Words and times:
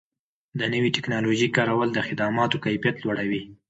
د 0.59 0.61
نوې 0.73 0.89
ټکنالوژۍ 0.95 1.49
کارول 1.57 1.89
د 1.93 1.99
خدماتو 2.07 2.61
کیفیت 2.65 2.95
لوړوي. 3.01 3.41